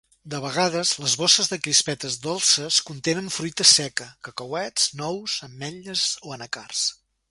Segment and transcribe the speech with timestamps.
[0.33, 6.89] De vegades, les bosses de crispetes dolces contenen fruita seca (cacauets, nous, ametlles o anacards).